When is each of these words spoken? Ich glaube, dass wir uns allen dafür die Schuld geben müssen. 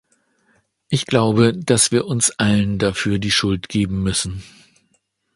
Ich 0.89 1.05
glaube, 1.05 1.55
dass 1.55 1.91
wir 1.91 2.07
uns 2.07 2.31
allen 2.39 2.79
dafür 2.79 3.19
die 3.19 3.29
Schuld 3.29 3.69
geben 3.69 4.01
müssen. 4.01 4.41